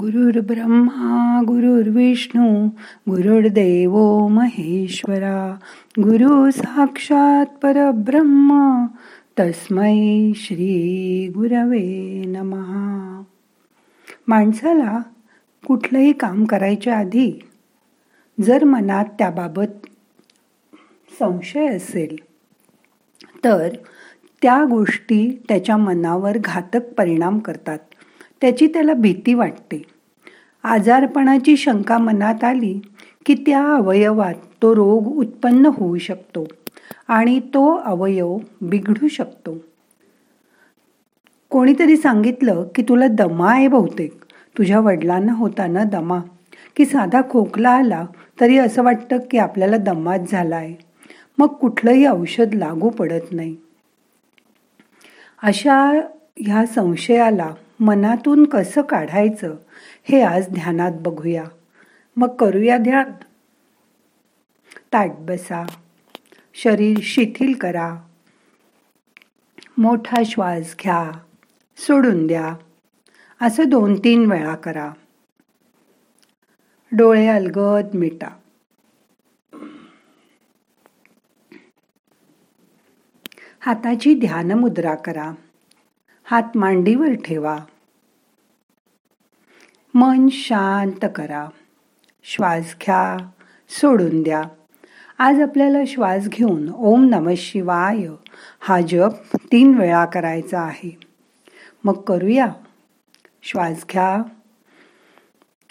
गुरुर्ब्रह्मा 0.00 1.42
गुरुर्विष्णू 1.46 2.66
गुरुर्देव 3.10 4.26
महेश्वरा 4.28 5.56
गुरु 5.98 6.50
साक्षात 6.50 7.46
परब्रह्म 7.62 8.86
तस्मै 9.38 10.32
श्री 10.36 11.28
गुरवे 11.34 12.22
नमहा 12.26 13.22
माणसाला 14.28 14.98
कुठलंही 15.66 16.12
काम 16.12 16.44
करायच्या 16.44 16.98
आधी 16.98 17.32
जर 18.40 18.64
मनात 18.64 19.04
त्याबाबत 19.18 19.86
संशय 21.20 21.66
असेल 21.76 22.16
तर 23.44 23.68
त्या 24.42 24.64
गोष्टी 24.64 25.42
त्याच्या 25.48 25.76
मनावर 25.76 26.38
घातक 26.40 26.92
परिणाम 26.98 27.38
करतात. 27.38 27.78
त्याची 28.40 28.66
त्याला 28.66 28.92
भीती 28.92 29.34
वाटते. 29.34 29.82
आजारपणाची 30.62 31.56
शंका 31.56 31.98
मनात 31.98 32.44
आली 32.44 32.80
की 33.26 33.34
त्या 33.34 33.74
अवयवात 33.74 34.34
तो 34.62 34.74
रोग 34.74 35.06
उत्पन्न 35.06 35.66
होऊ 35.66 35.98
शकतो 35.98 36.46
आणि 37.08 37.40
तो 37.40 37.76
अवयव 37.76 38.38
बिघडू 38.60 39.08
शकतो. 39.08 39.58
कोणीतरी 41.50 41.96
सांगितलं 41.96 42.64
की 42.74 42.82
तुला 42.82 43.06
दमा 43.08 43.52
आहे 43.52 43.68
बहुतेक. 43.68 44.24
तुझ्या 44.58 44.80
वडिलांना 44.80 45.32
होता 45.32 45.66
ना 45.66 45.84
दमा. 45.84 46.20
की 46.76 46.84
साधा 46.84 47.20
खोकला 47.30 47.70
आला 47.70 48.06
तरी 48.40 48.58
असं 48.58 48.82
वाटतं 48.82 49.18
की 49.30 49.38
आपल्याला 49.38 49.76
दमाच 49.76 50.30
झाला 50.30 50.56
आहे 50.56 50.74
मग 51.38 51.46
कुठलंही 51.46 52.06
औषध 52.06 52.54
लागू 52.54 52.90
पडत 52.90 53.32
नाही. 53.32 53.56
अशा 55.42 56.00
ह्या 56.36 56.66
संशयाला 56.66 57.50
मनातून 57.80 58.44
कसं 58.44 58.82
काढायचं 58.82 59.56
हे 60.04 60.22
आज 60.22 60.48
ध्यानात 60.48 60.92
बघूया. 61.00 61.44
मग 62.16 62.36
करूया 62.36 62.78
ध्यान. 62.78 63.10
ताट 64.92 65.10
बसा. 65.18 65.66
शरीर 66.54 66.98
शिथिल 67.02 67.54
करा. 67.54 67.96
मोठा 69.78 70.22
श्वास 70.26 70.76
घ्या. 70.82 71.12
सोडून 71.76 72.26
द्या. 72.26 72.56
असं 73.40 73.62
दोन 73.68 73.98
तीन 73.98 74.30
वेळा 74.30 74.54
करा. 74.54 74.92
डोळे 76.92 77.26
अलगद 77.26 77.94
मिटा. 77.94 78.28
हाताची 83.60 84.14
ध्यान 84.14 84.52
मुद्रा 84.52 84.94
करा. 84.94 85.32
हात 86.30 86.42
मांडीवर 86.54 87.14
ठेवा. 87.14 87.58
मन 89.94 90.28
शांत 90.28 91.08
करा. 91.14 91.48
श्वास 92.24 92.74
घ्या 92.82 93.16
सोडून 93.68 94.22
द्या. 94.22 94.42
आज 95.18 95.40
आपल्याला 95.40 95.78
श्वास 95.86 96.28
घेऊन 96.28 96.70
ओम 96.74 97.08
नम 97.08 97.30
शिवाय 97.36 98.08
हा 98.60 98.80
जप 98.80 99.36
तीन 99.36 99.78
वेळा 99.78 100.04
करायचा 100.04 100.60
आहे. 100.60 100.98
मग 101.84 101.92
करूया. 101.92 102.46
श्वास 103.42 103.84
घ्या. 103.92 104.22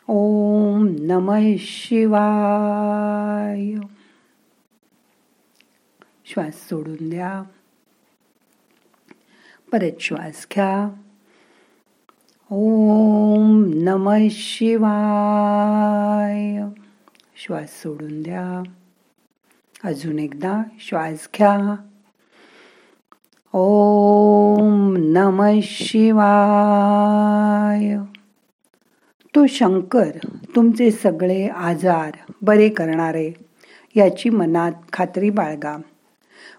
ओम 0.08 0.88
नम 1.00 1.56
शिवाय. 1.60 3.74
श्वास 6.26 6.70
सोडून 6.70 7.10
द्या. 7.10 7.44
परत 9.72 9.92
श्वास 10.00 10.48
घ्या 10.56 10.90
ओम 12.52 13.72
नम 13.74 14.14
शिवाय। 14.32 16.62
श्वास 17.36 17.70
सोडून 17.70 18.22
द्या. 18.22 18.64
अजून 19.84 20.20
एकदा 20.20 20.64
श्वास 20.80 21.30
घ्या. 21.38 21.76
ओम 23.54 24.96
नम 25.00 25.60
शिवाय. 25.64 27.98
तो 29.36 29.48
शंकर 29.48 30.12
तुमचे 30.56 30.92
सगळे 30.92 31.48
आजार 31.48 32.12
बरे 32.42 32.70
करणारे 32.70 33.32
याची 33.96 34.30
मनात 34.30 34.72
खात्री 34.94 35.30
बाळगा. 35.30 35.78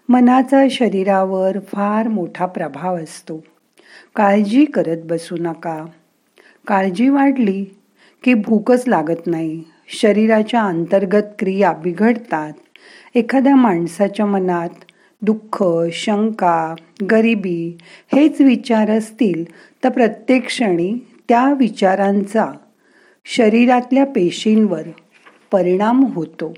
मनाचा 0.09 0.63
शरीरावर 0.71 1.59
फार 1.59 2.07
मोठा 2.07 2.45
प्रभाव 2.45 3.03
असतो. 3.03 3.43
काळजी 4.15 4.65
करत 4.65 4.97
बसू 5.05 5.35
नका. 5.39 5.85
काळजी 6.67 7.09
वाढली 7.09 7.65
की 8.23 8.33
भूकच 8.33 8.87
लागत 8.87 9.27
नाही. 9.27 9.63
शरीराच्या 9.87 10.61
अंतर्गत 10.61 11.23
क्रिया 11.39 11.71
बिघडतात. 11.71 12.53
एखाद्या 13.15 13.55
माणसाच्या 13.55 14.25
मनात 14.25 14.69
दुःख 15.21 15.63
शंका 15.91 16.75
गरिबी 17.11 17.77
हेच 18.13 18.41
विचार 18.41 18.89
असतील 18.89 19.43
तर 19.83 19.89
प्रत्येक 19.89 20.45
क्षणी 20.45 20.93
त्या 21.29 21.53
विचारांचा 21.53 22.51
शरीरातल्या 23.25 24.05
पेशींवर 24.05 24.81
परिणाम 25.51 26.03
होतो. 26.03 26.53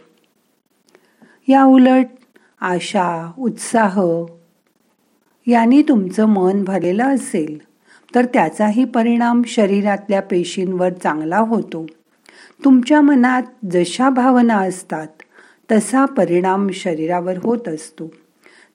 या 1.47 1.63
उलट 1.63 2.05
आशा 2.61 3.31
उत्साह 3.39 4.01
यांनी 5.47 5.81
तुमचं 5.81 6.25
मन 6.25 6.63
भरलेलं 6.63 7.03
असेल 7.03 7.57
तर 8.15 8.25
त्याचाही 8.25 8.85
परिणाम 8.85 9.41
शरीरातल्या 9.47 10.21
पेशींवर 10.21 10.93
चांगला 10.93 11.37
होतो. 11.37 11.85
तुमच्या 12.63 13.01
मनात 13.01 13.43
जशा 13.71 14.09
भावना 14.09 14.57
असतात 14.57 15.07
तसा 15.71 16.05
परिणाम 16.05 16.69
शरीरावर 16.69 17.37
होत 17.37 17.67
असतो. 17.67 18.11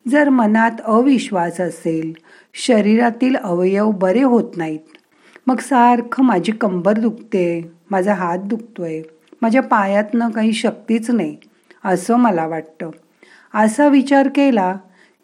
जर 0.09 0.29
मनात 0.29 0.81
अविश्वास 0.85 1.61
असेल 1.61 2.13
शरीरातील 2.55 3.37
अवयव 3.37 3.91
बरे 3.91 4.23
होत 4.23 4.57
नाहीत. 4.57 4.81
मग 5.47 5.59
सारखं 5.61 6.25
माझी 6.25 6.53
कंबर 6.53 6.99
दुखते 6.99 7.71
माझा 7.91 8.15
हात 8.15 8.39
दुखतोय 8.39 9.03
माझ्या 9.43 9.63
पायातनं 9.63 10.31
काही 10.31 10.53
शक्तीच 10.53 11.11
नाही 11.11 11.37
असं 11.85 12.17
मला 12.17 12.47
वाटतं. 12.47 12.91
असा 13.59 13.89
विचार 13.89 14.29
केला 14.29 14.77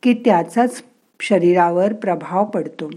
की 0.03 0.15
त्याचाच 0.15 0.83
शरीरावर 1.21 1.93
प्रभाव 1.93 2.45
पडतो. 2.45 2.91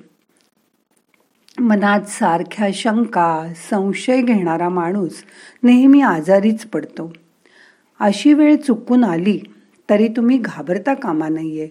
मनात 1.60 2.02
सारख्या 2.02 2.68
शंका 2.74 3.48
संशय 3.70 4.22
घेणारा 4.22 4.70
माणूस 4.70 5.24
नेहमी 5.64 6.02
आजारीच 6.02 6.66
पडतो. 6.66 7.14
अशी 8.00 8.34
वेळ 8.34 8.56
चुकून 8.56 9.04
आली 9.04 9.40
तरी 9.90 10.08
तुम्ही 10.08 10.38
घाबरता 10.38 10.94
कामा 10.94 11.30
नाहीये 11.30 11.70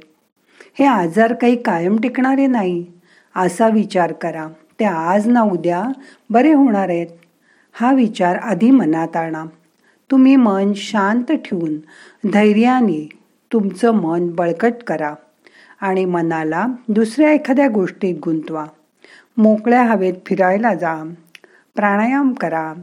हे 0.78 0.84
आजार 0.84 1.32
काही 1.32 1.62
कायम 1.62 1.96
टिकणारे 1.96 2.46
नाही. 2.46 2.86
असा 3.36 3.68
विचार 3.68 4.12
करा. 4.12 4.48
ते 4.80 4.84
आज 4.84 5.26
ना 5.26 5.42
उद्या 5.42 5.84
बरे 6.30 6.52
होणार 6.52 6.88
आहेत. 6.88 7.06
हा 7.72 7.92
विचार 7.92 8.36
आधी 8.36 8.70
मनात 8.70 9.16
आणा. 9.16 9.44
तुम्ही 10.10 10.36
मन 10.36 10.72
शांत 10.76 11.32
ठेवून 11.32 11.76
धैर्याने 12.32 13.08
तुमचं 13.54 13.90
मन 13.90 14.28
बळकट 14.28 14.72
करा 14.86 15.14
आणि 15.80 16.04
मनाला 16.04 16.66
दुसऱ्या 16.88 17.32
एखाद्या 17.32 17.68
गोष्टीत 17.68 18.14
गुंतवा. 18.24 18.66
मोकळ्या 19.36 19.82
हवेत 19.82 20.14
फिरायला 20.26 20.74
जा. 20.74 21.12
प्राणायाम 21.74 22.32
करा. 22.32 22.74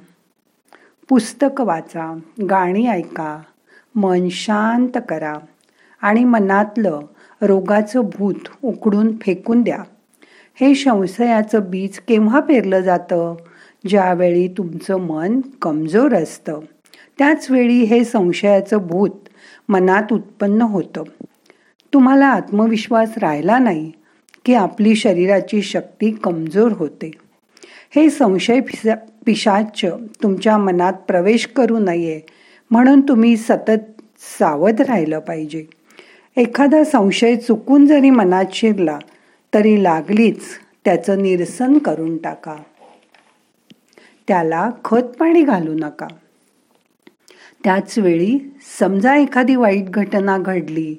पुस्तकं 1.09 1.63
वाचा. 1.63 2.19
गाणी 2.49 2.87
ऐका. 2.87 3.41
मन 3.95 4.27
शांत 4.29 4.97
करा 5.09 5.33
आणि 6.01 6.23
मनातलं 6.23 6.99
रोगाचं 7.41 8.01
भूत 8.01 8.35
उकडून 8.63 9.17
फेकून 9.21 9.61
द्या. 9.61 9.79
हे 10.55 10.75
संशयाचं 10.75 11.59
बीज 11.69 11.99
केव्हा 11.99 12.39
पेरलं 12.39 12.79
जातं? 12.79 13.35
ज्यावेळी 13.87 14.47
तुमचं 14.47 14.97
मन 14.97 15.41
कमजोर 15.61 16.13
असतं. 16.13 16.59
त्याचवेळी 17.17 17.83
हे 17.83 18.03
संशयाचं 18.03 18.77
भूत 18.77 19.09
मनात 19.69 20.13
उत्पन्न 20.13 20.61
होतं. 20.61 21.03
तुम्हाला 21.93 22.25
आत्मविश्वास 22.25 23.17
राहिला 23.17 23.57
नाही 23.59 23.91
की 24.45 24.53
आपली 24.53 24.95
शरीराची 24.95 25.61
शक्ती 25.61 26.11
कमजोर 26.11 26.71
होते. 26.71 27.11
हे 27.95 28.09
संशय 28.09 28.59
पिशाच 29.25 29.85
तुमच्या 30.23 30.57
मनात 30.57 30.93
प्रवेश 30.93 31.45
करू 31.45 31.79
नये 31.79 32.21
म्हणून 32.71 33.01
तुम्ही 33.01 33.37
सतत 33.37 34.01
सावध 34.39 34.81
राहिलं 34.81 35.19
पाहिजे. 35.19 35.65
एखादा 36.37 36.83
संशय 36.83 37.35
चुकून 37.35 37.85
जरी 37.85 38.09
मनात 38.09 38.45
शिरला 38.53 38.99
तरी 39.53 39.83
लागलीच 39.83 40.41
त्याचं 40.85 41.21
निरसन 41.21 41.77
करून 41.77 42.17
टाका. 42.17 42.55
त्याला 44.27 44.69
खत 44.85 45.03
पाणी 45.19 45.43
घालू 45.43 45.73
नका. 45.73 46.07
त्याच 47.63 47.97
वेळी 47.97 48.39
समजा 48.79 49.15
एखादी 49.15 49.55
वाईट 49.55 49.89
घटना 49.89 50.37
घडली 50.37 50.95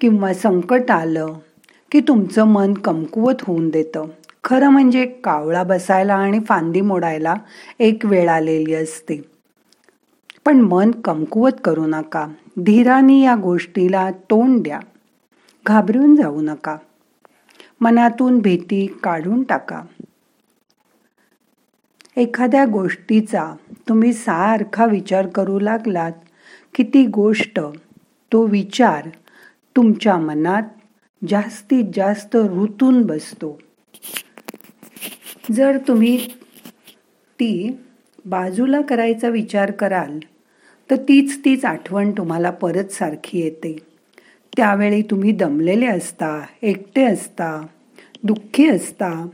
किंवा 0.00 0.34
संकट 0.34 0.90
आलं 0.90 1.34
की 1.92 2.00
तुमचं 2.00 2.44
मन 2.44 2.74
कमकुवत 2.74 3.34
होऊन 3.42 3.68
देतं. 3.68 4.04
खरं 4.44 4.68
म्हणजे 4.68 5.06
कावळा 5.06 5.62
बसायला 5.62 6.14
आणि 6.14 6.40
फांदी 6.40 6.80
मोडायला 6.80 7.34
एक 7.78 8.06
वेळ 8.06 8.28
आलेली 8.28 8.74
असते. 8.74 9.22
पण 10.44 10.60
मन 10.60 10.90
कमकुवत 10.90 11.52
करू 11.64 11.86
नका. 11.86 12.26
धीराने 12.60 13.20
या 13.20 13.36
गोष्टीला 13.36 14.10
तोंड 14.10 14.62
द्या. 14.62 14.80
घाबरून 15.66 16.16
जाऊ 16.16 16.40
नका. 16.40 16.76
मनातून 17.80 18.38
भीती 18.38 18.86
काढून 19.02 19.42
टाका. 19.42 19.82
एखाद्या 22.18 22.64
गोष्टीचा 22.64 23.54
तुम्ही 23.88 24.12
सारखा 24.12 24.86
विचार 24.86 25.26
करू 25.26 25.60
लागलात 25.60 26.12
की 26.74 26.82
ती 26.82 27.06
गोष्ट 27.06 27.60
तो 28.32 28.46
विचार 28.46 29.08
तुमच्या 29.76 30.16
मनात 30.16 30.62
जास्तीत 31.28 31.84
जास्त 31.94 32.36
रुतून 32.36 33.02
बसतो. 33.02 33.58
जर 35.52 35.78
तुम्ही 35.88 36.28
ती 37.32 37.76
बाजूला 38.26 38.80
करायचा 38.80 39.28
विचार 39.28 39.70
कराल 39.70 40.18
तर 40.90 40.96
तीच 40.96 41.44
तीच 41.44 41.64
आठवण 41.64 42.10
तुम्हाला 42.10 42.50
परत 42.50 42.92
सारखी 42.92 43.38
येते. 43.38 43.78
त्यावेळी 44.56 45.02
तुम्ही 45.02 45.32
दमलेले 45.32 45.86
असता 45.86 46.42
एकटे 46.62 47.04
असता 47.04 47.66
दुःखी 48.22 48.68
असता 48.68 49.28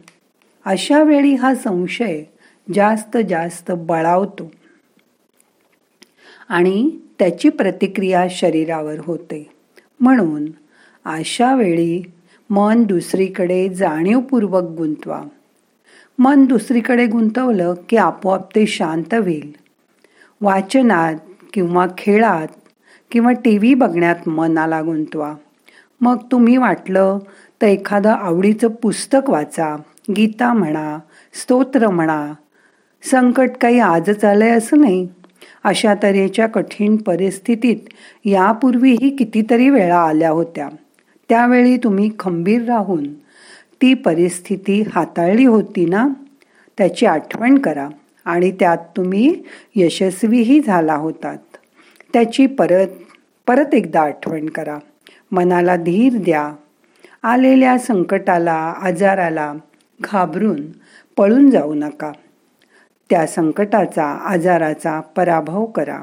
अशा 0.64 1.02
वेळी 1.02 1.34
हा 1.34 1.54
संशय 1.54 2.22
जास्त 2.72 3.16
जास्त 3.28 3.70
बळावतो. 3.70 4.52
आणि 6.48 6.90
त्याची 7.18 7.48
प्रतिक्रिया 7.48 8.26
शरीरावर 8.30 8.94
होते. 8.98 9.50
म्हणून 10.00 10.44
अशा 11.04 11.54
वेळी 11.54 12.02
मन 12.50 12.82
दुसरीकडे 12.82 13.68
जाणीवपूर्वक 13.68 14.62
गुंतवा. 14.62 15.22
मन 16.18 16.44
दुसरीकडे 16.44 17.06
गुंतवलं 17.06 17.74
की 17.88 17.96
आपोआप 17.96 18.56
ते 18.56 18.66
शांत 18.66 19.14
होईल. 19.14 19.52
वाचनात 20.40 21.14
किंवा 21.52 21.86
खेळात 21.98 22.48
किंवा 23.10 23.32
टी 23.32 23.58
व्ही 23.58 23.74
बघण्यात 23.74 24.28
मनाला 24.28 24.82
गुंतवा. 24.82 25.34
मग 26.00 26.16
तुम्ही 26.32 26.56
वाटलं 26.56 27.18
तर 27.62 27.66
एखादं 27.66 28.10
आवडीचं 28.10 28.68
पुस्तक 28.68 29.30
वाचा 29.30 29.76
गीता 30.16 30.52
म्हणा 30.52 30.98
स्तोत्र 31.34 31.88
म्हणा 31.88 32.32
संकट 33.10 33.50
काही 33.60 33.78
आजच 33.78 34.24
आलंय 34.24 34.50
असं 34.50 34.80
नाही. 34.80 35.08
अशा 35.64 35.94
तऱ्हेच्या 35.94 36.46
कठीण 36.46 36.96
परिस्थितीत 36.96 37.76
यापूर्वीही 38.24 39.16
कितीतरी 39.16 39.70
वेळा 39.70 39.98
आल्या 39.98 40.30
होत्या. 40.30 40.68
त्यावेळी 41.28 41.76
तुम्ही 41.76 42.10
खंबीर 42.18 42.64
राहून 42.64 43.14
ती 43.82 43.94
परिस्थिती 43.94 44.82
हाताळली 44.94 45.44
होती 45.44 45.84
ना? 45.84 46.08
त्याची 46.78 47.06
आठवण 47.06 47.58
करा 47.58 47.88
आणि 48.24 48.50
त्यात 48.50 48.78
तुम्ही 48.96 49.42
यशस्वीही 49.74 50.60
झाला 50.60 50.94
होतात. 50.94 51.38
त्याची 52.12 52.46
परत 52.46 52.88
परत 53.46 53.74
एकदा 53.74 54.00
आठवण 54.00 54.46
करा. 54.46 54.78
मनाला 55.32 55.76
धीर 55.76 56.16
द्या. 56.16 56.52
आलेल्या 57.22 57.78
संकटाला 57.78 58.74
आजाराला 58.82 59.52
घाबरून 60.00 60.60
पळून 61.16 61.50
जाऊ 61.50 61.74
नका. 61.74 62.12
त्या 63.10 63.26
संकटाचा 63.26 64.04
आजाराचा 64.04 65.00
पराभव 65.00 65.66
करा. 65.66 66.02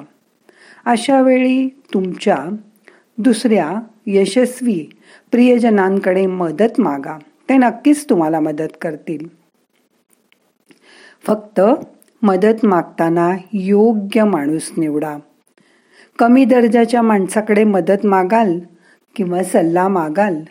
अशा 0.85 1.21
वेळी 1.21 1.67
तुमच्या 1.67 2.37
दुसऱ्या 3.17 3.71
यशस्वी 4.07 4.89
प्रियजनांकडे 5.31 6.25
मदत 6.25 6.79
मागा. 6.79 7.17
ते 7.49 7.57
नक्कीच 7.57 8.09
तुम्हाला 8.09 8.39
मदत 8.39 8.77
करतील. 8.81 9.27
फक्त 11.27 11.61
मदत 12.21 12.65
मागताना 12.65 13.37
योग्य 13.53 14.23
माणूस 14.23 14.71
निवडा. 14.77 15.17
कमी 16.19 16.45
दर्जाच्या 16.45 17.01
माणसाकडे 17.01 17.63
मदत 17.63 18.05
मागाल 18.05 18.59
किंवा 19.15 19.43
सल्ला 19.43 19.87
मागाल 19.87 20.41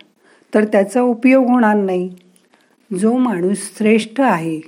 तर 0.55 0.65
त्याचा 0.65 1.03
उपयोग 1.03 1.47
होणार 1.47 1.77
नाही. 1.77 2.15
जो 3.01 3.17
माणूस 3.17 3.57
श्रेष्ठ 3.79 4.21
आहे 4.21 4.61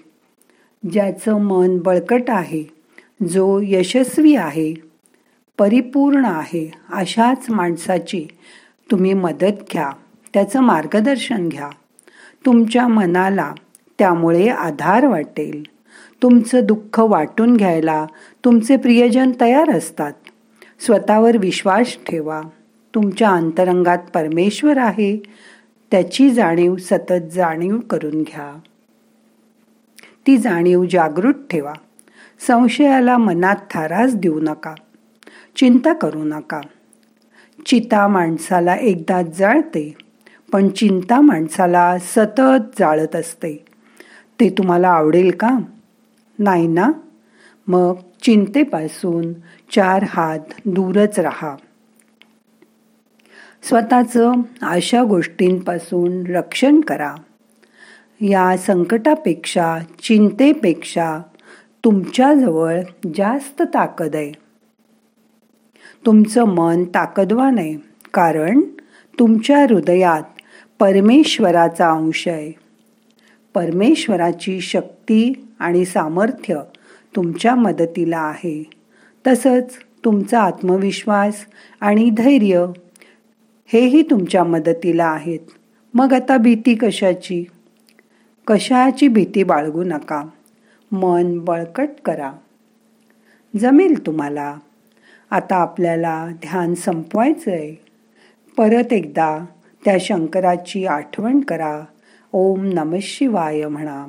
ज्याचं 0.90 1.34
मन 1.40 1.79
बळकट 1.79 2.23
आहे 2.29 2.64
जो 3.29 3.61
यशस्वी 3.62 4.34
आहे 4.34 4.75
परिपूर्ण 5.58 6.25
आहे 6.25 6.70
अशाच 6.93 7.46
माणसाची 7.50 8.26
तुम्ही 8.90 9.14
मदत 9.14 9.62
घ्या 9.73 9.90
त्याचं 10.34 10.61
मार्गदर्शन 10.61 11.49
घ्या. 11.49 11.70
तुमच्या 12.46 12.88
मनाला 12.88 13.52
त्यामुळे 13.99 14.49
आधार 14.49 15.06
वाटेल. 15.06 15.62
तुमचं 16.23 16.61
दुःख 16.64 17.00
वाटून 17.00 17.56
घ्यायला 17.56 18.06
तुमचे 18.44 18.76
प्रियजन 18.76 19.32
तयार 19.40 19.70
असतात. 19.70 20.12
स्वतःवर 20.81 21.37
विश्वास 21.37 21.96
ठेवा. 22.08 22.40
तुमच्या 22.94 23.31
अंतरंगात 23.31 23.99
परमेश्वर 24.14 24.78
आहे. 24.78 25.23
त्याची 25.90 26.31
जाणीव 26.31 26.76
सतत 26.76 27.31
जाणीव 27.32 27.78
करून 27.78 28.23
घ्या. 28.23 28.58
ती 30.26 30.36
जाणीव 30.36 30.84
जागृत 30.90 31.34
ठेवा. 31.50 31.72
संशयाला 32.46 33.19
मनात 33.19 33.56
थारास 33.70 34.14
देऊ 34.14 34.40
नका. 34.40 34.74
चिंता 35.56 35.92
करू 35.92 36.24
नका. 36.24 36.60
चिता 37.66 38.08
माणसाला 38.08 38.74
एकदा 38.74 39.22
जाळते 39.22 39.94
पण 40.52 40.69
चिंता 40.69 41.20
माणसाला 41.20 41.98
सतत 41.98 42.78
जाळत 42.78 43.16
असते. 43.16 43.64
ते 44.40 44.48
तुम्हाला 44.58 44.88
आवडेल 44.88 45.30
का? 45.30 45.58
नाही 46.38 46.66
ना? 46.66 46.92
मग 47.66 47.94
चिंतेपासून 48.22 49.32
चार 49.75 50.04
हात 50.08 50.38
दूरच 50.64 51.20
राहा. 51.20 51.56
स्वतःचं 53.62 54.32
अशा 54.62 55.04
गोष्टींपासून 55.04 56.26
रक्षण 56.26 56.80
करा. 56.80 57.14
या 58.24 58.56
संकटापेक्षा 58.56 59.78
चिंतेपेक्षा 60.02 61.19
तुमच्याजवळ 61.84 62.80
जास्त 63.14 63.62
ताकद 63.62 64.16
आहे. 64.16 64.32
तुमचं 66.06 66.44
मन 66.44 66.84
ताकदवान 66.84 67.58
आहे 67.58 67.76
कारण 68.14 68.60
तुमच्या 69.19 69.62
हृदयात 69.62 70.22
परमेश्वराचा 70.78 71.90
अंश 71.90 72.28
आहे. 72.28 72.52
परमेश्वराची 73.54 74.60
शक्ती 74.60 75.48
आणि 75.58 75.84
सामर्थ्य 75.84 76.60
तुमच्या 77.16 77.54
मदतीला 77.54 78.18
आहे. 78.18 78.70
तसंच 79.26 79.75
तुमचा 80.04 80.40
आत्मविश्वास 80.40 81.35
आणि 81.80 82.11
धैर्य 82.11 82.66
हेही 83.66 84.02
तुमच्या 84.02 84.44
मदतीला 84.44 85.06
आहेत. 85.06 85.40
मग 85.94 86.12
आता 86.12 86.37
भीती 86.37 86.75
कशाची? 86.75 87.44
कशाची 88.46 89.08
भीती 89.08 89.42
बाळगू 89.42 89.82
नका. 89.82 90.25
मन 90.92 91.38
बळकट 91.38 91.88
करा. 92.04 92.32
जमेल 93.58 94.06
तुम्हाला. 94.06 94.56
आता 95.30 95.56
आपल्याला 95.56 96.28
ध्यान 96.30 96.75
संपवायचंय. 96.75 97.75
परत 98.56 98.92
एकदा 98.92 99.44
त्या 99.84 99.96
शंकराची 100.00 100.87
आठवण 100.87 101.40
करा. 101.40 101.82
ओम 102.32 102.64
नम 102.72 102.94
शिवाय 103.02 103.68
म्हणा. 103.68 104.06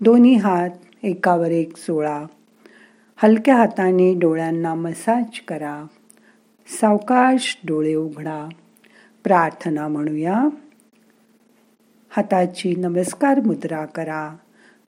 दोन्ही 0.00 0.34
हात 0.34 0.70
एकावर 1.02 1.50
एक 1.50 1.76
सोळा 1.76 2.24
हलक्या 3.16 3.56
हाताने 3.56 4.14
डोळ्यांना 4.14 4.74
मसाज 4.74 5.40
करा. 5.48 5.86
सावकाश 6.80 7.58
डोळे 7.64 7.94
उघडा. 7.94 8.48
प्रार्थना 9.24 9.88
म्हणूया. 9.88 10.44
हाताची 12.16 12.74
नमस्कार 12.74 13.40
मुद्रा 13.40 13.84
करा. 13.84 14.36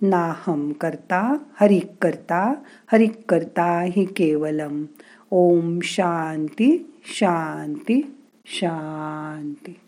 नाहम 0.02 0.72
करता 0.72 1.36
हरिक 1.60 1.92
करता 2.02 2.54
हरिक 2.92 3.30
करता 3.30 3.80
हि 3.80 4.04
केवलम. 4.04 4.84
ओम 5.30 5.78
शांती 5.82 7.00
शांती 7.04 8.16
शांती. 8.46 9.80